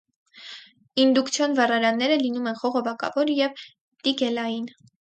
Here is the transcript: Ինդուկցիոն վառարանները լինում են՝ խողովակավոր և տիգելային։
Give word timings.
Ինդուկցիոն 1.03 1.53
վառարանները 1.61 2.17
լինում 2.25 2.51
են՝ 2.53 2.59
խողովակավոր 2.65 3.35
և 3.45 3.67
տիգելային։ 4.07 4.71